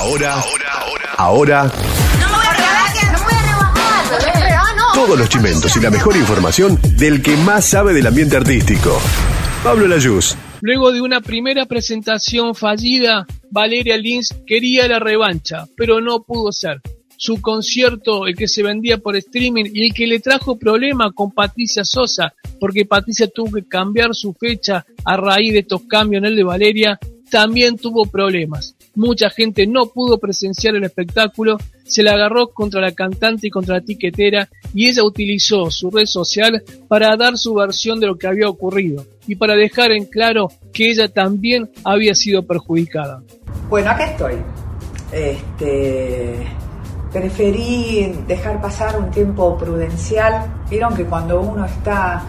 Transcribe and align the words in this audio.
Ahora, 0.00 0.32
ahora, 0.32 1.12
ahora. 1.18 1.72
Todos 4.94 5.18
los 5.18 5.28
chimentos 5.28 5.76
y 5.76 5.80
la 5.80 5.90
mejor 5.90 6.16
información 6.16 6.78
del 6.96 7.20
que 7.20 7.36
más 7.36 7.66
sabe 7.66 7.92
del 7.92 8.06
ambiente 8.06 8.38
artístico. 8.38 8.98
Pablo 9.62 9.86
Layuz. 9.86 10.36
Luego 10.62 10.90
de 10.90 11.02
una 11.02 11.20
primera 11.20 11.66
presentación 11.66 12.54
fallida, 12.54 13.26
Valeria 13.50 13.98
Lins 13.98 14.34
quería 14.46 14.88
la 14.88 15.00
revancha, 15.00 15.66
pero 15.76 16.00
no 16.00 16.22
pudo 16.22 16.50
ser. 16.50 16.80
Su 17.18 17.42
concierto, 17.42 18.26
el 18.26 18.34
que 18.34 18.48
se 18.48 18.62
vendía 18.62 18.96
por 18.96 19.16
streaming 19.16 19.66
y 19.70 19.88
el 19.88 19.92
que 19.92 20.06
le 20.06 20.20
trajo 20.20 20.58
problema 20.58 21.12
con 21.12 21.30
Patricia 21.30 21.84
Sosa, 21.84 22.32
porque 22.58 22.86
Patricia 22.86 23.28
tuvo 23.28 23.52
que 23.52 23.68
cambiar 23.68 24.14
su 24.14 24.32
fecha 24.32 24.82
a 25.04 25.18
raíz 25.18 25.52
de 25.52 25.58
estos 25.58 25.82
cambios 25.82 26.22
en 26.22 26.28
el 26.30 26.36
de 26.36 26.44
Valeria, 26.44 26.98
también 27.30 27.76
tuvo 27.76 28.06
problemas. 28.06 28.74
Mucha 28.94 29.30
gente 29.30 29.66
no 29.66 29.86
pudo 29.86 30.18
presenciar 30.18 30.74
el 30.74 30.84
espectáculo, 30.84 31.58
se 31.84 32.02
la 32.02 32.12
agarró 32.12 32.48
contra 32.48 32.80
la 32.80 32.92
cantante 32.92 33.46
y 33.46 33.50
contra 33.50 33.76
la 33.76 33.80
tiquetera 33.80 34.48
y 34.74 34.88
ella 34.88 35.04
utilizó 35.04 35.70
su 35.70 35.90
red 35.90 36.06
social 36.06 36.62
para 36.88 37.16
dar 37.16 37.36
su 37.38 37.54
versión 37.54 38.00
de 38.00 38.06
lo 38.06 38.16
que 38.16 38.26
había 38.26 38.48
ocurrido 38.48 39.06
y 39.26 39.36
para 39.36 39.54
dejar 39.54 39.92
en 39.92 40.06
claro 40.06 40.48
que 40.72 40.90
ella 40.90 41.08
también 41.08 41.70
había 41.84 42.14
sido 42.14 42.44
perjudicada. 42.46 43.22
Bueno, 43.68 43.90
acá 43.90 44.06
estoy. 44.06 44.34
Este, 45.12 46.46
preferí 47.12 48.12
dejar 48.26 48.60
pasar 48.60 48.98
un 48.98 49.10
tiempo 49.10 49.56
prudencial. 49.56 50.46
Vieron 50.68 50.94
que 50.94 51.04
cuando 51.04 51.40
uno 51.40 51.64
está 51.64 52.24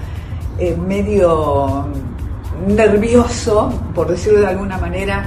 eh, 0.58 0.76
medio 0.76 1.88
nervioso, 2.68 3.72
por 3.94 4.08
decirlo 4.08 4.40
de 4.40 4.48
alguna 4.48 4.78
manera, 4.78 5.26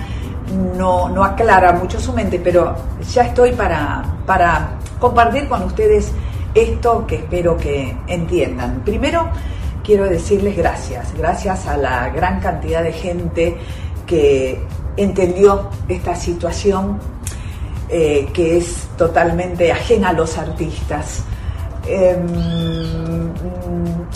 no, 0.76 1.08
no 1.08 1.24
aclara 1.24 1.72
mucho 1.72 2.00
su 2.00 2.12
mente, 2.12 2.40
pero 2.42 2.74
ya 3.12 3.24
estoy 3.24 3.52
para, 3.52 4.04
para 4.26 4.70
compartir 4.98 5.48
con 5.48 5.62
ustedes 5.64 6.12
esto 6.54 7.06
que 7.06 7.16
espero 7.16 7.56
que 7.56 7.96
entiendan. 8.06 8.82
Primero, 8.84 9.28
quiero 9.82 10.04
decirles 10.04 10.56
gracias, 10.56 11.12
gracias 11.16 11.66
a 11.66 11.76
la 11.76 12.08
gran 12.10 12.40
cantidad 12.40 12.82
de 12.82 12.92
gente 12.92 13.56
que 14.06 14.60
entendió 14.96 15.70
esta 15.88 16.14
situación 16.14 16.98
eh, 17.88 18.28
que 18.32 18.56
es 18.56 18.88
totalmente 18.96 19.70
ajena 19.70 20.10
a 20.10 20.12
los 20.12 20.38
artistas. 20.38 21.24
Em, 21.86 23.30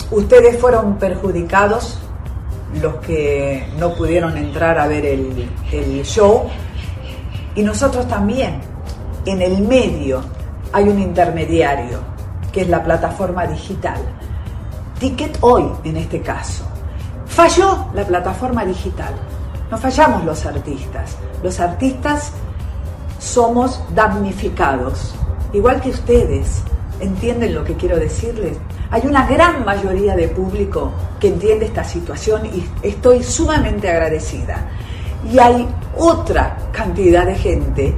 ustedes 0.09 0.59
fueron 0.59 0.95
perjudicados 0.95 1.99
los 2.81 2.95
que 2.95 3.67
no 3.77 3.93
pudieron 3.93 4.37
entrar 4.37 4.77
a 4.77 4.87
ver 4.87 5.05
el, 5.05 6.03
show. 6.03 6.43
Y 7.55 7.63
nosotros 7.63 8.07
también, 8.07 8.61
en 9.25 9.41
el 9.41 9.61
medio, 9.61 10.21
hay 10.71 10.87
un 10.87 10.99
intermediario, 10.99 11.99
que 12.51 12.61
es 12.61 12.69
la 12.69 12.83
plataforma 12.83 13.45
digital. 13.47 13.99
Ticket 14.99 15.37
Hoy, 15.41 15.65
en 15.83 15.97
este 15.97 16.21
caso. 16.21 16.65
Falló 17.25 17.87
la 17.93 18.03
plataforma 18.05 18.65
digital. 18.65 19.13
No 19.71 19.77
fallamos 19.77 20.23
los 20.25 20.45
artistas. 20.45 21.15
Los 21.43 21.59
artistas 21.59 22.31
somos 23.19 23.81
damnificados. 23.93 25.15
Igual 25.53 25.81
que 25.81 25.89
ustedes. 25.89 26.63
¿Entienden 26.99 27.55
lo 27.55 27.63
que 27.63 27.75
quiero 27.75 27.97
decirles? 27.97 28.57
Hay 28.91 29.03
una 29.05 29.25
gran 29.25 29.63
mayoría 29.63 30.15
de 30.15 30.27
público 30.27 30.91
que 31.19 31.29
entiende 31.29 31.65
esta 31.65 31.83
situación 31.83 32.45
y 32.47 32.65
estoy 32.81 33.23
sumamente 33.23 33.89
agradecida. 33.89 34.69
Y 35.31 35.39
hay 35.39 35.67
otra 35.97 36.57
cantidad 36.71 37.25
de 37.25 37.35
gente, 37.35 37.95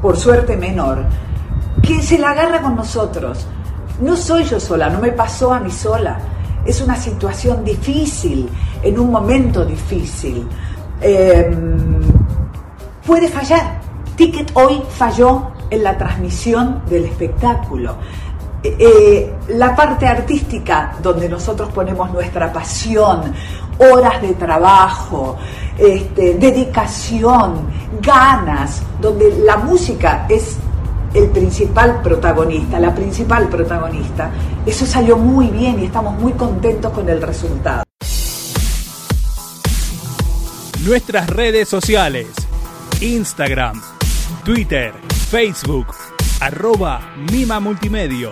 por 0.00 0.16
suerte 0.16 0.56
menor, 0.56 1.04
que 1.82 2.02
se 2.02 2.18
la 2.18 2.30
agarra 2.30 2.62
con 2.62 2.76
nosotros. 2.76 3.46
No 4.00 4.16
soy 4.16 4.44
yo 4.44 4.60
sola, 4.60 4.90
no 4.90 5.00
me 5.00 5.12
pasó 5.12 5.52
a 5.52 5.60
mí 5.60 5.70
sola. 5.70 6.18
Es 6.64 6.80
una 6.80 6.96
situación 6.96 7.64
difícil, 7.64 8.48
en 8.82 8.98
un 8.98 9.10
momento 9.10 9.64
difícil. 9.64 10.46
Em, 11.00 12.00
puede 13.04 13.28
fallar. 13.28 13.80
Ticket 14.16 14.50
hoy 14.54 14.82
falló 14.90 15.52
en 15.70 15.82
la 15.82 15.96
transmisión 15.96 16.82
del 16.88 17.04
espectáculo. 17.06 17.96
Eh, 18.78 19.32
la 19.48 19.76
parte 19.76 20.06
artística, 20.06 20.96
donde 21.02 21.28
nosotros 21.28 21.70
ponemos 21.72 22.10
nuestra 22.10 22.52
pasión, 22.52 23.32
horas 23.78 24.20
de 24.22 24.34
trabajo, 24.34 25.36
este, 25.78 26.34
dedicación, 26.34 27.66
ganas, 28.00 28.82
donde 29.00 29.38
la 29.44 29.56
música 29.58 30.26
es 30.28 30.56
el 31.14 31.28
principal 31.30 32.02
protagonista, 32.02 32.78
la 32.78 32.94
principal 32.94 33.48
protagonista. 33.48 34.30
Eso 34.64 34.86
salió 34.86 35.16
muy 35.16 35.48
bien 35.48 35.80
y 35.80 35.86
estamos 35.86 36.18
muy 36.18 36.32
contentos 36.32 36.92
con 36.92 37.08
el 37.08 37.22
resultado. 37.22 37.84
Nuestras 40.84 41.28
redes 41.30 41.68
sociales, 41.68 42.28
Instagram, 43.00 43.80
Twitter, 44.44 44.92
Facebook, 45.30 45.88
arroba 46.40 47.00
Mima 47.32 47.60
Multimedia. 47.60 48.30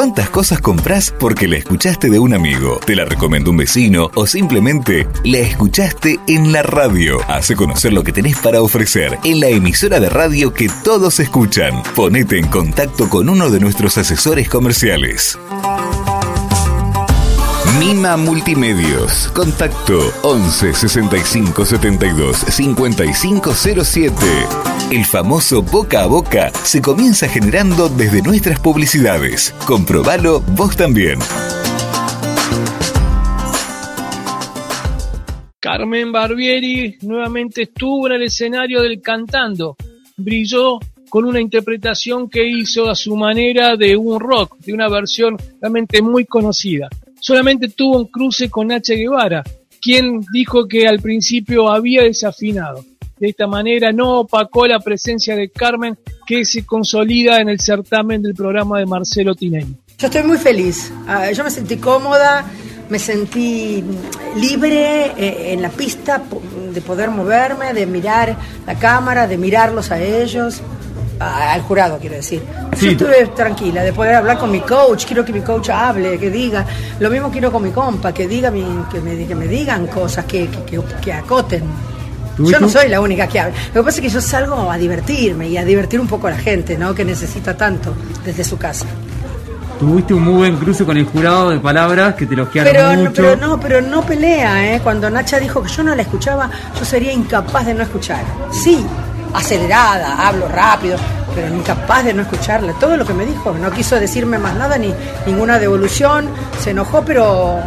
¿Cuántas 0.00 0.30
cosas 0.30 0.62
compras 0.62 1.12
porque 1.20 1.46
la 1.46 1.58
escuchaste 1.58 2.08
de 2.08 2.18
un 2.18 2.32
amigo, 2.32 2.80
te 2.86 2.96
la 2.96 3.04
recomendó 3.04 3.50
un 3.50 3.58
vecino 3.58 4.10
o 4.14 4.26
simplemente 4.26 5.06
la 5.24 5.40
escuchaste 5.40 6.18
en 6.26 6.52
la 6.52 6.62
radio? 6.62 7.18
Hace 7.28 7.54
conocer 7.54 7.92
lo 7.92 8.02
que 8.02 8.10
tenés 8.10 8.38
para 8.38 8.62
ofrecer 8.62 9.18
en 9.24 9.40
la 9.40 9.48
emisora 9.48 10.00
de 10.00 10.08
radio 10.08 10.54
que 10.54 10.70
todos 10.82 11.20
escuchan. 11.20 11.82
Ponete 11.94 12.38
en 12.38 12.46
contacto 12.46 13.10
con 13.10 13.28
uno 13.28 13.50
de 13.50 13.60
nuestros 13.60 13.98
asesores 13.98 14.48
comerciales. 14.48 15.38
Mima 17.80 18.18
Multimedios. 18.18 19.28
Contacto 19.34 20.00
11 20.22 20.74
65 20.74 21.64
72 21.64 22.36
5507. 22.36 24.14
El 24.90 25.06
famoso 25.06 25.62
boca 25.62 26.02
a 26.02 26.06
boca 26.06 26.50
se 26.50 26.82
comienza 26.82 27.26
generando 27.26 27.88
desde 27.88 28.20
nuestras 28.20 28.60
publicidades. 28.60 29.54
Comprobalo 29.66 30.42
vos 30.42 30.76
también. 30.76 31.20
Carmen 35.58 36.12
Barbieri 36.12 36.98
nuevamente 37.00 37.62
estuvo 37.62 38.08
en 38.08 38.12
el 38.12 38.24
escenario 38.24 38.82
del 38.82 39.00
cantando. 39.00 39.78
Brilló 40.18 40.80
con 41.08 41.24
una 41.24 41.40
interpretación 41.40 42.28
que 42.28 42.46
hizo 42.46 42.90
a 42.90 42.94
su 42.94 43.16
manera 43.16 43.74
de 43.78 43.96
un 43.96 44.20
rock, 44.20 44.58
de 44.58 44.74
una 44.74 44.90
versión 44.90 45.38
realmente 45.62 46.02
muy 46.02 46.26
conocida 46.26 46.90
solamente 47.20 47.68
tuvo 47.68 47.98
un 47.98 48.06
cruce 48.06 48.50
con 48.50 48.68
Nacha 48.68 48.94
Guevara, 48.94 49.44
quien 49.80 50.20
dijo 50.32 50.66
que 50.66 50.86
al 50.86 51.00
principio 51.00 51.70
había 51.70 52.02
desafinado. 52.02 52.84
De 53.18 53.28
esta 53.28 53.46
manera 53.46 53.92
no 53.92 54.20
opacó 54.20 54.66
la 54.66 54.80
presencia 54.80 55.36
de 55.36 55.50
Carmen, 55.50 55.98
que 56.26 56.44
se 56.44 56.64
consolida 56.64 57.40
en 57.40 57.48
el 57.50 57.60
certamen 57.60 58.22
del 58.22 58.34
programa 58.34 58.78
de 58.78 58.86
Marcelo 58.86 59.34
Tinelli. 59.34 59.76
Yo 59.98 60.06
estoy 60.06 60.22
muy 60.22 60.38
feliz. 60.38 60.90
Ah, 61.06 61.30
yo 61.30 61.44
me 61.44 61.50
sentí 61.50 61.76
cómoda, 61.76 62.46
me 62.88 62.98
sentí 62.98 63.84
libre 64.36 65.12
eh, 65.18 65.52
en 65.52 65.60
la 65.60 65.68
pista 65.68 66.22
de 66.72 66.80
poder 66.80 67.10
moverme, 67.10 67.74
de 67.74 67.84
mirar 67.84 68.36
la 68.66 68.78
cámara, 68.78 69.26
de 69.26 69.36
mirarlos 69.36 69.90
a 69.90 70.02
ellos 70.02 70.62
al 71.20 71.60
jurado, 71.62 71.98
quiero 71.98 72.16
decir. 72.16 72.42
Yo 72.80 72.90
estuve 72.90 73.26
tranquila 73.28 73.82
de 73.82 73.92
poder 73.92 74.14
hablar 74.14 74.38
con 74.38 74.50
mi 74.50 74.60
coach, 74.60 75.04
quiero 75.04 75.24
que 75.24 75.32
mi 75.32 75.42
coach 75.42 75.68
hable, 75.68 76.18
que 76.18 76.30
diga. 76.30 76.64
Lo 76.98 77.10
mismo 77.10 77.30
quiero 77.30 77.52
con 77.52 77.62
mi 77.62 77.70
compa, 77.70 78.12
que, 78.12 78.26
diga 78.26 78.50
que, 78.50 79.00
me, 79.00 79.26
que 79.26 79.34
me 79.34 79.46
digan 79.46 79.86
cosas, 79.86 80.24
que, 80.24 80.48
que, 81.02 81.12
acoten. 81.12 81.62
Yo 82.38 82.58
no 82.58 82.68
soy 82.68 82.88
la 82.88 83.00
única 83.02 83.26
que 83.26 83.38
habla. 83.38 83.54
Lo 83.74 83.82
que 83.82 83.86
pasa 83.86 83.98
es 83.98 84.02
que 84.02 84.08
yo 84.08 84.20
salgo 84.20 84.70
a 84.70 84.78
divertirme 84.78 85.48
y 85.48 85.58
a 85.58 85.64
divertir 85.64 86.00
un 86.00 86.06
poco 86.06 86.26
a 86.26 86.30
la 86.30 86.38
gente, 86.38 86.78
¿no? 86.78 86.94
Que 86.94 87.04
necesita 87.04 87.54
tanto 87.54 87.94
desde 88.24 88.42
su 88.42 88.56
casa. 88.56 88.86
Tuviste 89.78 90.12
un 90.14 90.24
muy 90.24 90.34
buen 90.34 90.56
cruce 90.56 90.84
con 90.84 90.96
el 90.96 91.06
jurado 91.06 91.50
de 91.50 91.58
palabras 91.58 92.14
que 92.14 92.26
te 92.26 92.36
los 92.36 92.48
pero, 92.48 92.92
mucho. 92.96 93.22
Pero 93.22 93.36
no, 93.36 93.58
pero 93.60 93.80
no 93.80 94.02
pelea, 94.02 94.74
¿eh? 94.74 94.80
Cuando 94.82 95.08
Nacha 95.10 95.38
dijo 95.38 95.62
que 95.62 95.70
yo 95.70 95.82
no 95.82 95.94
la 95.94 96.02
escuchaba, 96.02 96.50
yo 96.78 96.84
sería 96.84 97.12
incapaz 97.12 97.64
de 97.66 97.74
no 97.74 97.82
escuchar. 97.82 98.22
Sí, 98.52 98.84
acelerada, 99.34 100.26
hablo 100.26 100.48
rápido, 100.48 100.96
pero 101.34 101.54
incapaz 101.54 102.04
de 102.04 102.14
no 102.14 102.22
escucharle. 102.22 102.74
Todo 102.80 102.96
lo 102.96 103.04
que 103.04 103.14
me 103.14 103.26
dijo, 103.26 103.52
no 103.52 103.70
quiso 103.70 103.98
decirme 103.98 104.38
más 104.38 104.54
nada, 104.54 104.78
ni 104.78 104.92
ninguna 105.26 105.58
devolución, 105.58 106.28
se 106.62 106.70
enojó, 106.70 107.02
pero, 107.04 107.58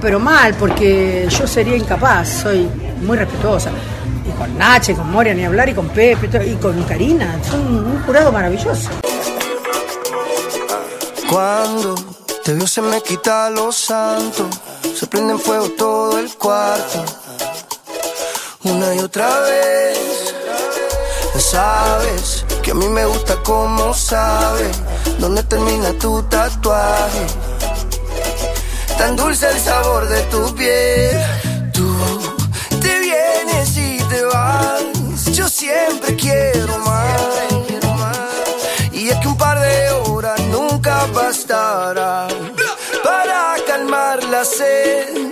pero 0.00 0.18
mal, 0.18 0.54
porque 0.54 1.28
yo 1.28 1.46
sería 1.46 1.76
incapaz, 1.76 2.28
soy 2.42 2.68
muy 3.02 3.16
respetuosa. 3.16 3.70
Y 4.26 4.38
con 4.38 4.56
Nache, 4.58 4.94
con 4.94 5.10
Moria, 5.10 5.34
ni 5.34 5.44
hablar, 5.44 5.68
y 5.68 5.74
con 5.74 5.88
Pepe, 5.88 6.28
y 6.46 6.54
con 6.56 6.82
Karina, 6.84 7.38
son 7.48 7.60
un 7.60 8.02
jurado 8.04 8.32
maravilloso. 8.32 8.90
Cuando 11.28 11.94
te 12.44 12.54
veo 12.54 12.66
se 12.66 12.82
me 12.82 13.00
quita 13.02 13.50
los 13.50 13.76
santos, 13.76 14.46
se 14.94 15.06
prende 15.06 15.34
en 15.34 15.38
fuego 15.38 15.68
todo 15.70 16.18
el 16.18 16.28
cuarto 16.36 17.04
una 18.64 18.94
y 18.94 18.98
otra 18.98 19.40
vez. 19.40 19.99
Sabes 21.50 22.44
que 22.62 22.70
a 22.70 22.74
mí 22.74 22.88
me 22.88 23.04
gusta 23.06 23.34
como 23.42 23.92
sabes 23.92 24.70
dónde 25.18 25.42
termina 25.42 25.92
tu 25.94 26.22
tatuaje. 26.22 27.26
Tan 28.96 29.16
dulce 29.16 29.48
el 29.50 29.58
sabor 29.58 30.08
de 30.08 30.22
tu 30.34 30.54
piel. 30.54 31.20
Tú 31.72 31.92
te 32.80 33.00
vienes 33.00 33.76
y 33.76 33.98
te 33.98 34.22
vas. 34.26 35.24
Yo 35.32 35.48
siempre 35.48 36.14
quiero 36.14 36.78
más. 36.78 37.20
Y 38.92 39.08
es 39.08 39.16
que 39.18 39.26
un 39.26 39.36
par 39.36 39.58
de 39.58 39.90
horas 39.90 40.40
nunca 40.52 41.06
bastará 41.06 42.28
para 43.02 43.56
calmar 43.66 44.22
la 44.22 44.44
sed. 44.44 45.29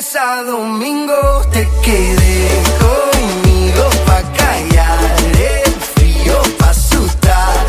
Lunes 0.00 0.16
a 0.16 0.42
domingo 0.44 1.42
te 1.52 1.68
quede 1.82 2.48
conmigo 2.80 3.84
pa' 4.06 4.22
callar 4.32 4.98
el 5.38 5.72
frío, 5.94 6.42
pa' 6.58 6.70
asustar 6.70 7.66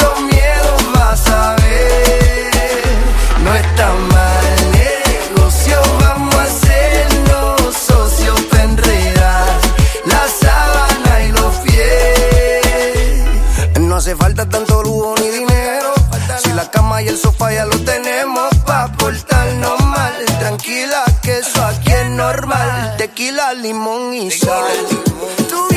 los 0.00 0.20
miedos, 0.20 0.92
vas 0.94 1.28
a 1.28 1.56
ver. 1.56 2.84
No 3.42 3.54
está 3.54 3.92
mal 4.14 4.70
negocio, 4.72 5.76
vamos 6.00 6.34
a 6.36 6.42
hacernos 6.42 7.76
socios 7.76 8.40
pa' 8.42 8.62
enredar 8.62 9.60
la 10.06 10.28
sábana 10.28 11.24
y 11.26 11.32
los 11.32 11.54
pies. 11.64 13.24
No 13.80 13.96
hace 13.96 14.14
falta 14.14 14.48
tanto 14.48 14.82
lujo 14.84 15.14
ni 15.20 15.30
dinero. 15.30 15.92
Si 16.42 16.52
la 16.52 16.70
cama 16.70 17.02
y 17.02 17.08
el 17.08 17.18
sofá 17.18 17.52
ya 17.52 17.66
lo 17.66 17.78
tenemos 17.80 18.50
pa' 18.66 18.86
portarnos 18.92 19.21
Tequila, 23.22 23.54
limón 23.54 24.14
y 24.14 24.32
sal. 24.32 24.66
Tú 25.48 25.71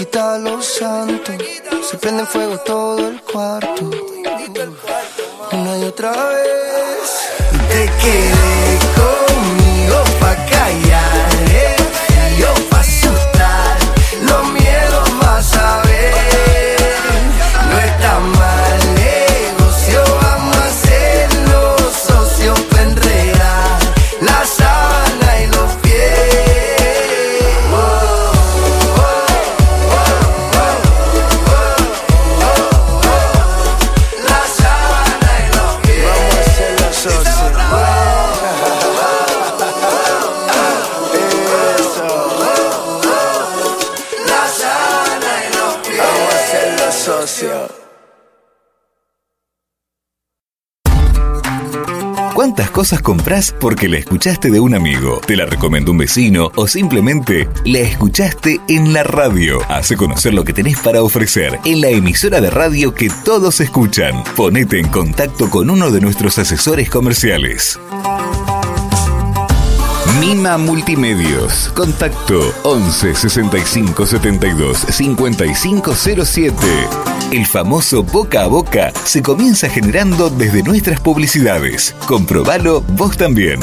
quita 0.00 0.38
lo 0.38 0.62
santo. 0.62 1.32
Se 1.82 1.98
prende 1.98 2.22
en 2.22 2.26
fuego 2.26 2.56
todo 2.60 3.06
el 3.06 3.20
cuarto. 3.20 3.90
Una 5.52 5.78
y 5.78 5.84
otra 5.84 6.10
vez. 6.10 7.10
Te 7.68 8.69
compras 52.98 53.54
porque 53.60 53.88
la 53.88 53.98
escuchaste 53.98 54.50
de 54.50 54.58
un 54.58 54.74
amigo, 54.74 55.20
te 55.24 55.36
la 55.36 55.46
recomendó 55.46 55.92
un 55.92 55.98
vecino 55.98 56.50
o 56.56 56.66
simplemente 56.66 57.48
la 57.64 57.78
escuchaste 57.78 58.60
en 58.68 58.92
la 58.92 59.04
radio? 59.04 59.60
Hace 59.68 59.96
conocer 59.96 60.34
lo 60.34 60.44
que 60.44 60.52
tenés 60.52 60.80
para 60.80 61.04
ofrecer 61.04 61.60
en 61.64 61.80
la 61.80 61.90
emisora 61.90 62.40
de 62.40 62.50
radio 62.50 62.92
que 62.92 63.08
todos 63.24 63.60
escuchan. 63.60 64.24
Ponete 64.36 64.80
en 64.80 64.88
contacto 64.88 65.48
con 65.48 65.70
uno 65.70 65.92
de 65.92 66.00
nuestros 66.00 66.38
asesores 66.38 66.90
comerciales. 66.90 67.78
Mima 70.18 70.58
Multimedios. 70.58 71.68
Contacto 71.74 72.40
11 72.64 73.14
65 73.14 74.06
72 74.06 74.78
5507. 74.78 76.56
El 77.32 77.46
famoso 77.46 78.02
boca 78.02 78.42
a 78.42 78.46
boca 78.48 78.92
se 79.04 79.22
comienza 79.22 79.68
generando 79.68 80.28
desde 80.28 80.62
nuestras 80.62 81.00
publicidades. 81.00 81.94
Comprobalo 82.08 82.80
vos 82.80 83.16
también. 83.16 83.60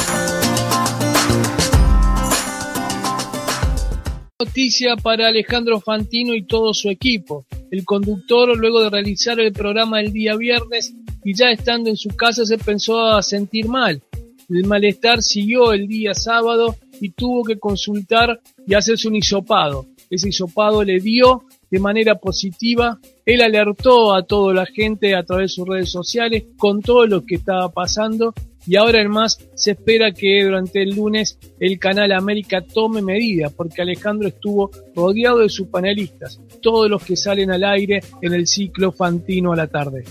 Noticia 4.40 4.96
para 4.96 5.28
Alejandro 5.28 5.82
Fantino 5.82 6.34
y 6.34 6.44
todo 6.44 6.74
su 6.74 6.90
equipo. 6.90 7.46
El 7.72 7.84
conductor, 7.84 8.56
luego 8.58 8.82
de 8.84 8.90
realizar 8.90 9.40
el 9.40 9.52
programa 9.52 10.00
el 10.00 10.14
día 10.14 10.36
viernes 10.36 10.94
y 11.26 11.34
ya 11.34 11.50
estando 11.50 11.90
en 11.90 11.98
su 11.98 12.10
casa, 12.10 12.46
se 12.46 12.58
pensó 12.58 13.06
a 13.06 13.22
sentir 13.22 13.68
mal. 13.68 14.02
El 14.50 14.66
malestar 14.66 15.22
siguió 15.22 15.74
el 15.74 15.88
día 15.88 16.14
sábado 16.14 16.78
y 17.02 17.10
tuvo 17.10 17.44
que 17.44 17.60
consultar 17.60 18.40
y 18.66 18.74
hacerse 18.76 19.10
un 19.10 19.16
hisopado. 19.16 19.88
Ese 20.10 20.30
hisopado 20.30 20.84
le 20.84 21.00
dio 21.00 21.44
de 21.70 21.80
manera 21.80 22.16
positiva. 22.16 22.98
Él 23.26 23.42
alertó 23.42 24.16
a 24.16 24.24
toda 24.24 24.54
la 24.54 24.66
gente 24.66 25.16
a 25.16 25.24
través 25.24 25.52
de 25.52 25.56
sus 25.56 25.68
redes 25.68 25.92
sociales 25.92 26.46
con 26.58 26.82
todo 26.82 27.06
lo 27.06 27.26
que 27.26 27.36
estaba 27.36 27.70
pasando 27.70 28.34
y 28.66 28.78
ahora 28.78 29.02
en 29.02 29.10
más 29.10 29.38
se 29.56 29.72
espera 29.72 30.12
que 30.12 30.44
durante 30.44 30.82
el 30.82 30.96
lunes 30.96 31.38
el 31.60 31.80
canal 31.80 32.12
América 32.14 32.62
tome 32.62 33.02
medidas 33.02 33.52
porque 33.54 33.82
Alejandro 33.82 34.30
estuvo 34.30 34.72
rodeado 34.96 35.40
de 35.40 35.50
sus 35.50 35.68
panelistas, 35.68 36.40
todos 36.62 36.90
los 36.90 37.04
que 37.04 37.16
salen 37.16 37.52
al 37.52 37.64
aire 37.64 38.02
en 38.22 38.34
el 38.34 38.48
ciclo 38.48 38.92
Fantino 38.92 39.54
a 39.54 39.56
la 39.58 39.68
tarde. 39.68 40.04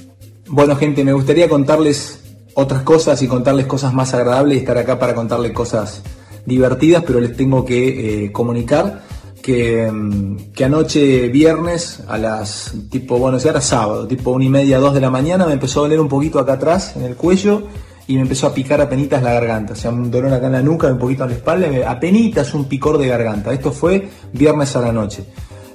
Bueno, 0.49 0.77
gente, 0.77 1.05
me 1.05 1.13
gustaría 1.13 1.49
contarles 1.49 2.26
otras 2.59 2.83
cosas 2.83 3.21
y 3.21 3.29
contarles 3.29 3.67
cosas 3.67 3.93
más 3.93 4.15
agradables 4.15 4.57
y 4.57 4.61
estar 4.61 4.79
acá 4.79 4.99
para 4.99 5.15
contarles 5.15 5.53
cosas 5.53 6.03
divertidas, 6.47 7.05
pero 7.07 7.21
les 7.21 7.37
tengo 7.37 7.67
que 7.67 8.25
eh, 8.25 8.33
comunicar 8.33 9.03
que, 9.43 9.91
mm, 9.93 10.53
que 10.55 10.65
anoche 10.65 11.29
viernes 11.29 12.03
a 12.09 12.17
las 12.17 12.73
tipo, 12.91 13.19
bueno, 13.19 13.39
si 13.39 13.49
era 13.49 13.61
sábado, 13.61 14.07
tipo 14.07 14.31
una 14.31 14.47
y 14.47 14.49
media, 14.49 14.79
dos 14.79 14.95
de 14.95 15.03
la 15.03 15.11
mañana, 15.11 15.47
me 15.47 15.53
empezó 15.53 15.81
a 15.81 15.83
doler 15.83 16.01
un 16.01 16.09
poquito 16.09 16.39
acá 16.39 16.55
atrás 16.55 16.97
en 16.97 17.03
el 17.03 17.15
cuello 17.15 17.65
y 18.07 18.15
me 18.15 18.23
empezó 18.23 18.47
a 18.47 18.55
picar 18.55 18.81
a 18.81 18.89
penitas 18.89 19.23
la 19.23 19.35
garganta, 19.35 19.75
o 19.75 19.77
sea, 19.77 19.91
un 19.91 20.11
dolor 20.11 20.33
acá 20.33 20.47
en 20.47 20.53
la 20.53 20.63
nuca, 20.63 20.87
un 20.87 20.99
poquito 20.99 21.25
en 21.25 21.31
la 21.31 21.37
espalda, 21.37 21.69
a 21.87 22.01
penitas 22.01 22.55
un 22.55 22.65
picor 22.65 22.97
de 22.97 23.09
garganta. 23.09 23.53
Esto 23.53 23.71
fue 23.71 24.09
viernes 24.33 24.75
a 24.77 24.81
la 24.81 24.93
noche. 24.93 25.25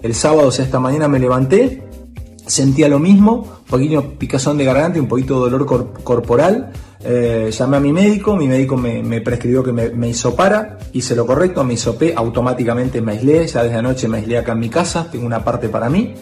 El 0.01 0.15
sábado, 0.15 0.47
o 0.47 0.51
sea, 0.51 0.65
esta 0.65 0.79
mañana 0.79 1.07
me 1.07 1.19
levanté, 1.19 1.83
sentía 2.51 2.87
lo 2.89 2.99
mismo, 2.99 3.33
un 3.61 3.65
poquito 3.67 4.13
picazón 4.17 4.57
de 4.57 4.65
garganta 4.65 4.97
y 4.97 5.01
un 5.01 5.07
poquito 5.07 5.43
de 5.45 5.51
dolor 5.51 5.65
cor- 5.65 5.93
corporal. 6.03 6.71
Eh, 7.03 7.49
llamé 7.51 7.77
a 7.77 7.79
mi 7.79 7.91
médico, 7.91 8.35
mi 8.35 8.47
médico 8.47 8.77
me, 8.77 9.01
me 9.01 9.21
prescribió 9.21 9.63
que 9.63 9.71
me, 9.71 9.89
me 9.89 10.09
hisopara, 10.09 10.77
hice 10.93 11.15
lo 11.15 11.25
correcto, 11.25 11.63
me 11.63 11.73
hisopé, 11.73 12.13
automáticamente 12.15 13.01
me 13.01 13.13
aislé, 13.13 13.47
ya 13.47 13.63
desde 13.63 13.77
anoche 13.77 14.07
me 14.07 14.17
aislé 14.17 14.37
acá 14.37 14.51
en 14.51 14.59
mi 14.59 14.69
casa, 14.69 15.07
tengo 15.11 15.25
una 15.25 15.43
parte 15.43 15.67
para 15.69 15.89
mí. 15.89 16.13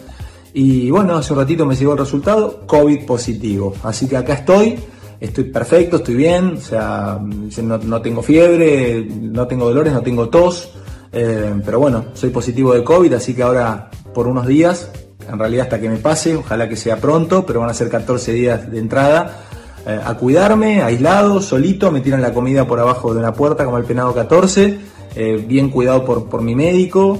Y 0.54 0.90
bueno, 0.90 1.16
hace 1.16 1.32
un 1.32 1.38
ratito 1.40 1.66
me 1.66 1.76
llegó 1.76 1.92
el 1.92 1.98
resultado, 1.98 2.66
COVID 2.66 3.04
positivo. 3.04 3.74
Así 3.82 4.08
que 4.08 4.16
acá 4.16 4.32
estoy, 4.34 4.76
estoy 5.20 5.44
perfecto, 5.44 5.96
estoy 5.96 6.14
bien, 6.14 6.54
o 6.56 6.60
sea, 6.60 7.20
no, 7.62 7.78
no 7.78 8.00
tengo 8.00 8.22
fiebre, 8.22 9.06
no 9.20 9.46
tengo 9.46 9.66
dolores, 9.66 9.92
no 9.92 10.00
tengo 10.00 10.28
tos, 10.28 10.70
eh, 11.12 11.54
pero 11.64 11.78
bueno, 11.78 12.06
soy 12.14 12.30
positivo 12.30 12.72
de 12.72 12.82
COVID, 12.82 13.12
así 13.12 13.34
que 13.34 13.42
ahora 13.42 13.90
por 14.14 14.26
unos 14.26 14.46
días 14.46 14.90
en 15.32 15.38
realidad 15.38 15.64
hasta 15.64 15.80
que 15.80 15.88
me 15.88 15.96
pase, 15.96 16.36
ojalá 16.36 16.68
que 16.68 16.76
sea 16.76 16.96
pronto, 16.96 17.44
pero 17.46 17.60
van 17.60 17.70
a 17.70 17.74
ser 17.74 17.88
14 17.88 18.32
días 18.32 18.70
de 18.70 18.78
entrada. 18.78 19.44
Eh, 19.86 19.98
a 20.04 20.14
cuidarme, 20.14 20.82
aislado, 20.82 21.40
solito, 21.40 21.90
me 21.90 22.00
tiran 22.00 22.20
la 22.20 22.34
comida 22.34 22.66
por 22.66 22.78
abajo 22.80 23.14
de 23.14 23.20
una 23.20 23.32
puerta 23.32 23.64
como 23.64 23.78
el 23.78 23.84
penado 23.84 24.14
14, 24.14 24.78
eh, 25.14 25.44
bien 25.46 25.70
cuidado 25.70 26.04
por, 26.04 26.28
por 26.28 26.42
mi 26.42 26.54
médico, 26.54 27.18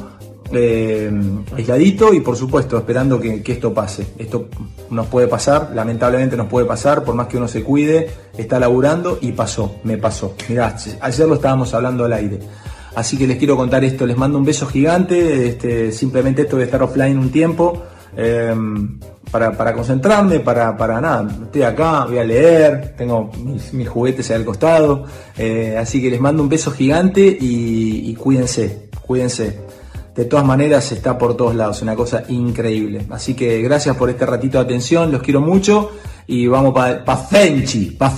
eh, 0.52 1.10
aisladito 1.56 2.12
y 2.12 2.20
por 2.20 2.36
supuesto 2.36 2.76
esperando 2.76 3.20
que, 3.20 3.42
esto 3.46 3.72
pase. 3.72 4.06
Esto 4.18 4.48
nos 4.90 5.06
puede 5.06 5.28
pasar, 5.28 5.70
lamentablemente 5.74 6.36
nos 6.36 6.48
puede 6.48 6.66
pasar, 6.66 7.04
por 7.04 7.14
más 7.14 7.28
que 7.28 7.36
uno 7.36 7.46
se 7.46 7.62
cuide, 7.62 8.10
está 8.36 8.58
laburando 8.58 9.18
y 9.20 9.32
pasó, 9.32 9.76
me 9.84 9.96
pasó. 9.96 10.34
Mirá, 10.48 10.76
ayer 11.00 11.28
lo 11.28 11.34
estábamos 11.34 11.72
hablando 11.72 12.04
al 12.04 12.12
aire. 12.12 12.40
Así 12.94 13.16
que 13.16 13.26
les 13.26 13.38
quiero 13.38 13.56
contar 13.56 13.84
esto, 13.84 14.04
les 14.04 14.16
mando 14.16 14.36
un 14.38 14.44
beso 14.44 14.66
gigante, 14.66 15.46
este, 15.46 15.92
simplemente 15.92 16.42
esto 16.42 16.56
de 16.56 16.64
estar 16.64 16.82
offline 16.82 17.16
un 17.18 17.30
tiempo, 17.30 17.84
eh, 18.16 18.54
para, 19.30 19.72
concentrarme, 19.72 20.40
para, 20.40 20.76
para 20.76 21.00
nada, 21.00 21.28
estoy 21.44 21.62
acá, 21.62 22.04
voy 22.06 22.18
a 22.18 22.24
leer, 22.24 22.94
tengo 22.96 23.30
mis, 23.72 23.88
juguetes 23.88 24.30
ahí 24.30 24.36
al 24.36 24.44
costado, 24.44 25.04
eh, 25.36 25.76
así 25.78 26.02
que 26.02 26.10
les 26.10 26.20
mando 26.20 26.42
un 26.42 26.48
beso 26.48 26.70
gigante 26.72 27.38
y, 27.40 28.12
cuídense, 28.14 28.88
cuídense 29.06 29.60
de 30.14 30.24
todas 30.24 30.44
maneras 30.44 30.90
está 30.90 31.16
por 31.16 31.36
todos 31.36 31.54
lados, 31.54 31.80
una 31.82 31.94
cosa 31.94 32.24
increíble. 32.28 33.06
Así 33.10 33.34
que 33.34 33.62
gracias 33.62 33.96
por 33.96 34.10
este 34.10 34.26
ratito 34.26 34.58
de 34.58 34.64
atención, 34.64 35.12
los 35.12 35.22
quiero 35.22 35.40
mucho 35.40 35.92
y 36.26 36.46
vamos 36.46 36.74
para 36.74 37.04
pa 37.04 37.16
Frenchy, 37.16 37.92
pa 37.92 38.14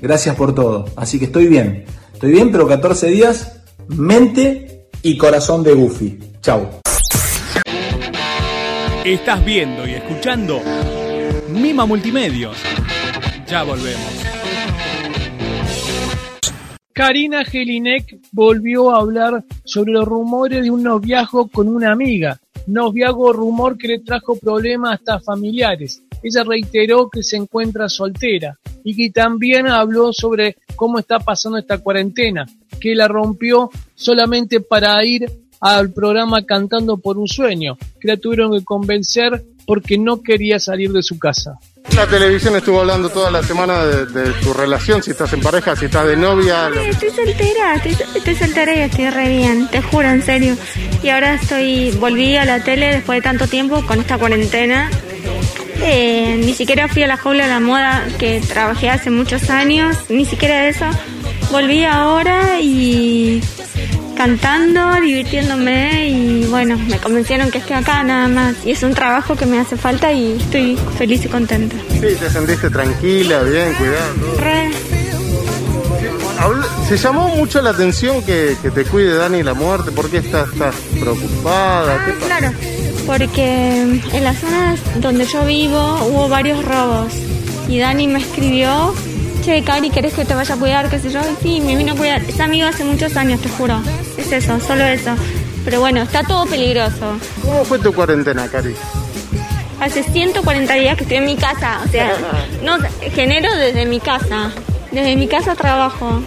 gracias 0.00 0.34
por 0.34 0.54
todo. 0.54 0.86
Así 0.96 1.18
que 1.18 1.26
estoy 1.26 1.46
bien, 1.46 1.84
estoy 2.12 2.32
bien, 2.32 2.50
pero 2.50 2.66
14 2.66 3.08
días, 3.08 3.60
mente 3.88 4.88
y 5.02 5.16
corazón 5.16 5.62
de 5.62 5.74
Goofy. 5.74 6.18
Chau. 6.40 6.80
Estás 9.06 9.44
viendo 9.44 9.86
y 9.86 9.92
escuchando 9.92 10.60
Mima 11.48 11.86
Multimedios. 11.86 12.56
Ya 13.46 13.62
volvemos. 13.62 14.12
Karina 16.92 17.44
Gelinek 17.44 18.18
volvió 18.32 18.90
a 18.90 18.98
hablar 18.98 19.44
sobre 19.64 19.92
los 19.92 20.04
rumores 20.06 20.64
de 20.64 20.72
un 20.72 20.82
noviazgo 20.82 21.46
con 21.46 21.68
una 21.68 21.92
amiga. 21.92 22.40
Noviazgo 22.66 23.32
rumor 23.32 23.78
que 23.78 23.86
le 23.86 24.00
trajo 24.00 24.36
problemas 24.40 24.94
hasta 24.94 25.20
familiares. 25.20 26.02
Ella 26.20 26.42
reiteró 26.42 27.08
que 27.08 27.22
se 27.22 27.36
encuentra 27.36 27.88
soltera 27.88 28.58
y 28.82 28.96
que 28.96 29.12
también 29.12 29.68
habló 29.68 30.12
sobre 30.12 30.56
cómo 30.74 30.98
está 30.98 31.20
pasando 31.20 31.58
esta 31.58 31.78
cuarentena, 31.78 32.44
que 32.80 32.96
la 32.96 33.06
rompió 33.06 33.70
solamente 33.94 34.58
para 34.58 35.04
ir 35.04 35.30
al 35.60 35.92
programa 35.92 36.44
Cantando 36.44 36.98
por 36.98 37.18
un 37.18 37.28
Sueño, 37.28 37.76
que 38.00 38.08
la 38.08 38.16
tuvieron 38.16 38.52
que 38.52 38.64
convencer 38.64 39.44
porque 39.66 39.98
no 39.98 40.22
quería 40.22 40.58
salir 40.58 40.92
de 40.92 41.02
su 41.02 41.18
casa. 41.18 41.58
La 41.94 42.06
televisión 42.06 42.56
estuvo 42.56 42.80
hablando 42.80 43.08
toda 43.08 43.30
la 43.30 43.42
semana 43.42 43.84
de, 43.84 44.06
de, 44.06 44.32
tu 44.42 44.52
relación, 44.52 45.02
si 45.02 45.12
estás 45.12 45.32
en 45.32 45.40
pareja, 45.40 45.76
si 45.76 45.86
estás 45.86 46.06
de 46.06 46.16
novia. 46.16 46.70
Sí, 46.72 46.88
estoy 46.90 47.10
soltera, 47.10 47.74
estoy, 47.76 47.96
estoy, 48.14 48.34
soltera 48.34 48.74
y 48.74 48.78
estoy 48.80 49.10
re 49.10 49.28
bien, 49.28 49.68
te 49.68 49.80
juro, 49.82 50.08
en 50.08 50.22
serio. 50.22 50.56
Y 51.02 51.08
ahora 51.08 51.34
estoy, 51.34 51.92
volví 51.92 52.36
a 52.36 52.44
la 52.44 52.62
tele 52.62 52.86
después 52.86 53.18
de 53.18 53.22
tanto 53.22 53.46
tiempo 53.46 53.84
con 53.86 54.00
esta 54.00 54.18
cuarentena. 54.18 54.90
Eh, 55.82 56.40
ni 56.44 56.54
siquiera 56.54 56.88
fui 56.88 57.02
a 57.02 57.06
la 57.06 57.16
jaula 57.16 57.44
de 57.44 57.50
la 57.50 57.60
moda 57.60 58.06
que 58.18 58.40
trabajé 58.40 58.90
hace 58.90 59.10
muchos 59.10 59.48
años, 59.50 59.96
ni 60.08 60.24
siquiera 60.24 60.68
eso. 60.68 60.86
Volví 61.50 61.84
ahora 61.84 62.60
y 62.60 63.40
cantando, 64.16 65.00
divirtiéndome 65.00 66.08
y 66.08 66.46
bueno, 66.46 66.76
me 66.78 66.98
convencieron 66.98 67.50
que 67.50 67.58
estoy 67.58 67.76
acá 67.76 68.02
nada 68.02 68.26
más. 68.28 68.56
Y 68.64 68.72
es 68.72 68.82
un 68.82 68.94
trabajo 68.94 69.36
que 69.36 69.46
me 69.46 69.58
hace 69.58 69.76
falta 69.76 70.12
y 70.12 70.32
estoy 70.32 70.76
feliz 70.98 71.24
y 71.24 71.28
contenta. 71.28 71.76
Sí, 71.92 72.16
te 72.18 72.30
sentiste 72.30 72.70
tranquila, 72.70 73.42
bien, 73.42 73.74
cuidado. 73.74 74.36
Re. 74.38 74.70
Se 76.88 76.96
llamó 76.96 77.28
mucho 77.28 77.60
la 77.62 77.70
atención 77.70 78.22
que, 78.22 78.56
que 78.62 78.70
te 78.70 78.84
cuide 78.84 79.14
Dani 79.16 79.42
la 79.42 79.54
muerte. 79.54 79.90
¿Por 79.90 80.10
qué 80.10 80.18
estás, 80.18 80.48
estás 80.52 80.74
preocupada? 81.00 81.94
Ah, 81.94 82.12
claro, 82.26 82.52
porque 83.06 84.00
en 84.12 84.24
las 84.24 84.38
zonas 84.38 84.80
donde 85.00 85.24
yo 85.24 85.44
vivo 85.44 85.98
hubo 86.04 86.28
varios 86.28 86.64
robos 86.64 87.12
y 87.68 87.78
Dani 87.78 88.06
me 88.06 88.20
escribió 88.20 88.94
che, 89.46 89.62
Cari, 89.62 89.90
¿querés 89.90 90.12
que 90.12 90.24
te 90.24 90.34
vaya 90.34 90.54
a 90.54 90.58
cuidar? 90.58 90.90
¿Qué 90.90 90.98
sé 90.98 91.10
yo? 91.10 91.20
Y 91.20 91.42
sí, 91.42 91.60
me 91.60 91.76
vino 91.76 91.92
a 91.92 91.96
cuidar. 91.96 92.20
Es 92.22 92.40
amigo 92.40 92.66
hace 92.66 92.84
muchos 92.84 93.16
años, 93.16 93.40
te 93.40 93.48
juro. 93.48 93.80
Es 94.26 94.32
eso, 94.32 94.58
solo 94.58 94.84
eso. 94.84 95.14
Pero 95.64 95.78
bueno, 95.78 96.02
está 96.02 96.24
todo 96.24 96.46
peligroso. 96.46 97.16
¿Cómo 97.42 97.64
fue 97.64 97.78
tu 97.78 97.92
cuarentena, 97.92 98.48
Cari? 98.48 98.74
Hace 99.80 100.02
140 100.02 100.74
días 100.74 100.96
que 100.96 101.04
estoy 101.04 101.18
en 101.18 101.26
mi 101.26 101.36
casa. 101.36 101.80
O 101.84 101.88
sea, 101.88 102.12
no, 102.64 102.76
genero 103.14 103.54
desde 103.54 103.86
mi 103.86 104.00
casa. 104.00 104.50
Desde 104.90 105.14
mi 105.14 105.28
casa 105.28 105.54
trabajo. 105.54 106.22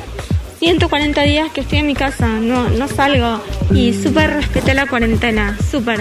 140 0.59 1.21
días 1.23 1.51
que 1.51 1.59
estoy 1.59 1.79
en 1.79 1.87
mi 1.87 1.95
casa, 1.95 2.27
no, 2.27 2.69
no 2.69 2.87
salgo. 2.87 3.41
Y 3.71 3.93
súper 3.93 4.31
respeté 4.31 4.73
la 4.73 4.87
cuarentena, 4.87 5.57
súper. 5.69 5.99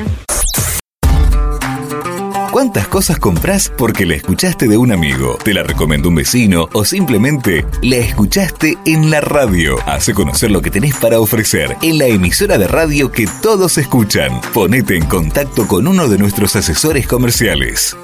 ¿Cuántas 2.58 2.88
cosas 2.88 3.20
compras 3.20 3.72
porque 3.78 4.04
la 4.04 4.16
escuchaste 4.16 4.66
de 4.66 4.76
un 4.76 4.90
amigo, 4.90 5.38
te 5.44 5.54
la 5.54 5.62
recomendó 5.62 6.08
un 6.08 6.16
vecino 6.16 6.68
o 6.72 6.84
simplemente 6.84 7.64
la 7.82 7.98
escuchaste 7.98 8.76
en 8.84 9.12
la 9.12 9.20
radio? 9.20 9.76
Hace 9.86 10.12
conocer 10.12 10.50
lo 10.50 10.60
que 10.60 10.72
tenés 10.72 10.96
para 10.96 11.20
ofrecer 11.20 11.76
en 11.82 11.98
la 11.98 12.06
emisora 12.06 12.58
de 12.58 12.66
radio 12.66 13.12
que 13.12 13.28
todos 13.40 13.78
escuchan. 13.78 14.40
Ponete 14.52 14.96
en 14.96 15.04
contacto 15.04 15.68
con 15.68 15.86
uno 15.86 16.08
de 16.08 16.18
nuestros 16.18 16.56
asesores 16.56 17.06
comerciales. 17.06 17.96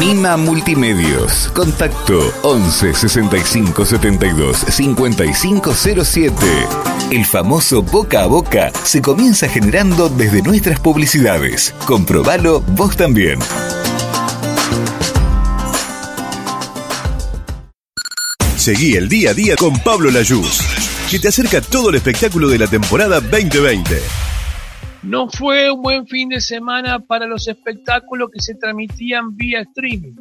Mima 0.00 0.38
Multimedios. 0.38 1.50
Contacto 1.52 2.32
11 2.42 2.94
65 2.94 3.84
72 3.84 4.56
5507. 4.56 6.34
El 7.10 7.26
famoso 7.26 7.82
boca 7.82 8.22
a 8.22 8.26
boca 8.26 8.72
se 8.82 9.02
comienza 9.02 9.46
generando 9.46 10.08
desde 10.08 10.40
nuestras 10.40 10.80
publicidades. 10.80 11.74
Comprobalo 11.86 12.62
vos 12.62 12.96
también. 12.96 13.38
Seguí 18.56 18.94
el 18.94 19.10
día 19.10 19.32
a 19.32 19.34
día 19.34 19.54
con 19.56 19.78
Pablo 19.80 20.10
Layuz, 20.10 20.62
que 21.10 21.18
te 21.18 21.28
acerca 21.28 21.60
todo 21.60 21.90
el 21.90 21.96
espectáculo 21.96 22.48
de 22.48 22.56
la 22.56 22.68
temporada 22.68 23.20
2020. 23.20 24.29
No 25.02 25.30
fue 25.30 25.70
un 25.70 25.80
buen 25.80 26.06
fin 26.06 26.28
de 26.28 26.42
semana 26.42 26.98
para 26.98 27.26
los 27.26 27.48
espectáculos 27.48 28.30
que 28.30 28.40
se 28.40 28.54
transmitían 28.54 29.34
vía 29.34 29.62
streaming. 29.62 30.12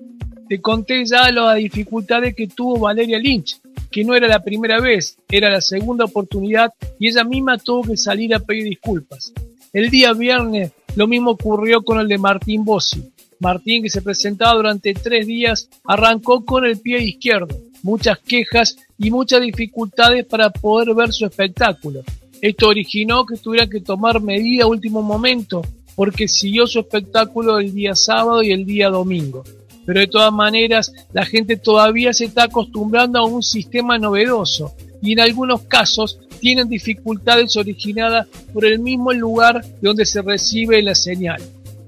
Te 0.48 0.62
conté 0.62 1.06
ya 1.06 1.30
las 1.32 1.58
dificultades 1.58 2.34
que 2.34 2.48
tuvo 2.48 2.80
Valeria 2.80 3.20
Lynch, 3.20 3.60
que 3.92 4.06
no 4.06 4.16
era 4.16 4.28
la 4.28 4.42
primera 4.42 4.80
vez, 4.80 5.18
era 5.30 5.50
la 5.50 5.60
segunda 5.60 6.06
oportunidad 6.06 6.74
y 6.98 7.10
ella 7.10 7.26
misma 7.26 7.58
tuvo 7.58 7.84
que 7.84 7.98
salir 7.98 8.34
a 8.34 8.40
pedir 8.40 8.64
disculpas. 8.64 9.34
El 9.74 9.90
día 9.90 10.14
viernes 10.14 10.72
lo 10.96 11.08
mismo 11.08 11.32
ocurrió 11.32 11.84
con 11.84 12.00
el 12.00 12.08
de 12.08 12.18
Martín 12.18 12.64
Bossi. 12.64 13.12
Martín, 13.42 13.84
que 13.84 13.90
se 13.90 14.02
presentaba 14.02 14.54
durante 14.54 14.94
tres 14.94 15.28
días, 15.28 15.70
arrancó 15.84 16.46
con 16.46 16.66
el 16.66 16.80
pie 16.80 17.04
izquierdo, 17.04 17.56
muchas 17.84 18.18
quejas 18.20 18.78
y 18.98 19.12
muchas 19.12 19.42
dificultades 19.42 20.26
para 20.26 20.50
poder 20.50 20.96
ver 20.96 21.12
su 21.12 21.26
espectáculo. 21.26 22.02
Esto 22.42 22.70
originó 22.70 23.26
que 23.26 23.36
tuviera 23.36 23.68
que 23.68 23.82
tomar 23.82 24.22
medida 24.22 24.64
a 24.64 24.68
último 24.68 25.02
momento 25.02 25.62
porque 25.96 26.30
siguió 26.30 26.66
su 26.66 26.80
espectáculo 26.80 27.60
el 27.60 27.74
día 27.74 27.94
sábado 27.94 28.42
y 28.42 28.52
el 28.52 28.66
día 28.66 28.90
domingo. 28.90 29.44
Pero 29.86 30.00
de 30.00 30.08
todas 30.08 30.32
maneras, 30.32 30.94
la 31.12 31.26
gente 31.26 31.58
todavía 31.58 32.14
se 32.14 32.26
está 32.26 32.44
acostumbrando 32.44 33.20
a 33.20 33.26
un 33.26 33.44
sistema 33.44 33.98
novedoso 33.98 34.74
y 35.02 35.14
en 35.14 35.20
algunos 35.20 35.64
casos 35.64 36.20
tienen 36.40 36.70
dificultades 36.70 37.58
originadas 37.58 38.28
por 38.54 38.66
el 38.66 38.80
mismo 38.80 39.12
lugar 39.12 39.66
donde 39.82 40.06
se 40.06 40.22
recibe 40.22 40.82
la 40.82 40.96
señal. 40.96 41.42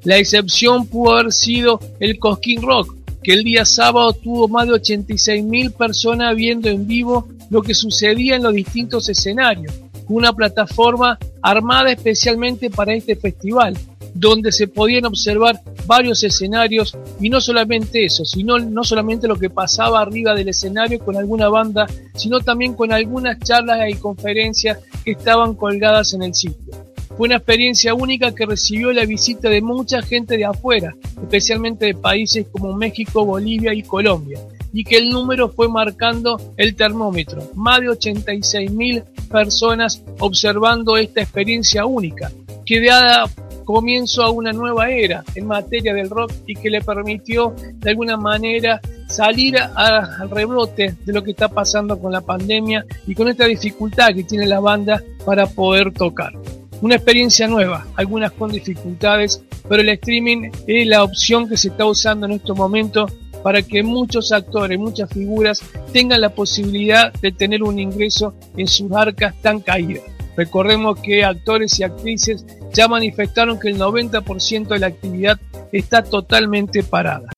La 0.03 0.17
excepción 0.17 0.87
pudo 0.87 1.13
haber 1.13 1.31
sido 1.31 1.79
el 2.01 2.19
Cosquín 2.19 2.61
Rock, 2.61 2.95
que 3.23 3.33
el 3.33 3.43
día 3.43 3.63
sábado 3.63 4.11
tuvo 4.11 4.49
más 4.49 4.67
de 4.67 4.73
86 4.73 5.43
mil 5.45 5.71
personas 5.71 6.35
viendo 6.35 6.67
en 6.67 6.85
vivo 6.85 7.29
lo 7.49 7.61
que 7.61 7.73
sucedía 7.73 8.35
en 8.35 8.43
los 8.43 8.53
distintos 8.53 9.07
escenarios 9.07 9.73
una 10.15 10.33
plataforma 10.33 11.17
armada 11.41 11.91
especialmente 11.91 12.69
para 12.69 12.93
este 12.93 13.15
festival, 13.15 13.77
donde 14.13 14.51
se 14.51 14.67
podían 14.67 15.05
observar 15.05 15.61
varios 15.85 16.23
escenarios 16.23 16.97
y 17.19 17.29
no 17.29 17.41
solamente 17.41 18.05
eso, 18.05 18.25
sino 18.25 18.59
no 18.59 18.83
solamente 18.83 19.27
lo 19.27 19.37
que 19.37 19.49
pasaba 19.49 20.01
arriba 20.01 20.33
del 20.33 20.49
escenario 20.49 20.99
con 20.99 21.15
alguna 21.17 21.49
banda, 21.49 21.87
sino 22.15 22.39
también 22.39 22.73
con 22.73 22.91
algunas 22.91 23.39
charlas 23.39 23.89
y 23.89 23.95
conferencias 23.95 24.79
que 25.03 25.11
estaban 25.11 25.55
colgadas 25.55 26.13
en 26.13 26.23
el 26.23 26.33
sitio. 26.33 26.73
Fue 27.17 27.27
una 27.27 27.37
experiencia 27.37 27.93
única 27.93 28.33
que 28.33 28.45
recibió 28.45 28.91
la 28.93 29.05
visita 29.05 29.49
de 29.49 29.61
mucha 29.61 30.01
gente 30.01 30.37
de 30.37 30.45
afuera, 30.45 30.95
especialmente 31.21 31.85
de 31.85 31.95
países 31.95 32.47
como 32.51 32.73
México, 32.73 33.25
Bolivia 33.25 33.73
y 33.73 33.83
Colombia, 33.83 34.39
y 34.73 34.83
que 34.83 34.97
el 34.97 35.09
número 35.09 35.49
fue 35.49 35.67
marcando 35.67 36.39
el 36.57 36.75
termómetro. 36.75 37.43
Más 37.55 37.81
de 37.81 37.89
86 37.89 38.71
mil 38.71 39.03
personas 39.29 40.03
observando 40.19 40.97
esta 40.97 41.21
experiencia 41.21 41.85
única, 41.85 42.31
que 42.65 42.85
dada 42.85 43.25
comienzo 43.65 44.23
a 44.23 44.29
una 44.29 44.51
nueva 44.51 44.89
era 44.89 45.23
en 45.35 45.47
materia 45.47 45.93
del 45.93 46.09
rock 46.09 46.31
y 46.45 46.55
que 46.55 46.69
le 46.69 46.81
permitió 46.81 47.55
de 47.57 47.89
alguna 47.89 48.17
manera 48.17 48.81
salir 49.07 49.57
al 49.57 50.29
rebrote 50.29 50.95
de 51.05 51.13
lo 51.13 51.23
que 51.23 51.31
está 51.31 51.49
pasando 51.49 51.99
con 51.99 52.11
la 52.11 52.21
pandemia 52.21 52.85
y 53.07 53.15
con 53.15 53.27
esta 53.27 53.45
dificultad 53.45 54.13
que 54.13 54.23
tiene 54.23 54.45
la 54.45 54.59
banda 54.59 55.01
para 55.25 55.47
poder 55.47 55.93
tocar. 55.93 56.33
Una 56.81 56.95
experiencia 56.95 57.47
nueva, 57.47 57.85
algunas 57.95 58.31
con 58.31 58.51
dificultades, 58.51 59.43
pero 59.69 59.81
el 59.81 59.89
streaming 59.89 60.49
es 60.65 60.87
la 60.87 61.03
opción 61.03 61.47
que 61.47 61.57
se 61.57 61.67
está 61.69 61.85
usando 61.85 62.25
en 62.25 62.33
estos 62.33 62.57
momentos 62.57 63.11
para 63.43 63.61
que 63.61 63.83
muchos 63.83 64.31
actores, 64.31 64.77
muchas 64.79 65.09
figuras 65.09 65.61
tengan 65.91 66.21
la 66.21 66.29
posibilidad 66.29 67.11
de 67.13 67.31
tener 67.31 67.63
un 67.63 67.79
ingreso 67.79 68.33
en 68.57 68.67
sus 68.67 68.91
arcas 68.91 69.33
tan 69.41 69.59
caídas. 69.59 70.03
Recordemos 70.35 70.99
que 70.99 71.23
actores 71.23 71.77
y 71.79 71.83
actrices 71.83 72.45
ya 72.73 72.87
manifestaron 72.87 73.59
que 73.59 73.69
el 73.69 73.77
90% 73.77 74.67
de 74.67 74.79
la 74.79 74.87
actividad 74.87 75.39
está 75.71 76.03
totalmente 76.03 76.83
parada. 76.83 77.29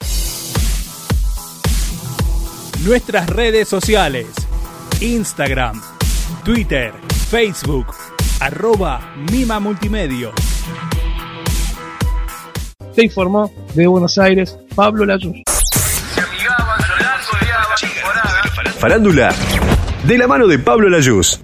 Nuestras 2.85 3.29
redes 3.29 3.67
sociales. 3.67 4.27
Instagram, 5.01 5.81
Twitter, 6.43 6.93
Facebook, 7.29 7.87
arroba 8.39 9.13
Mima 9.31 9.59
Multimedio. 9.59 10.31
Te 12.95 13.03
informó 13.03 13.51
de 13.73 13.87
Buenos 13.87 14.17
Aires 14.17 14.57
Pablo 14.75 15.05
Layuz. 15.05 15.52
Farándula 18.83 19.33
de 20.05 20.17
la 20.17 20.27
mano 20.27 20.45
de 20.45 20.59
Pablo 20.59 20.89
Layuz. 20.89 21.39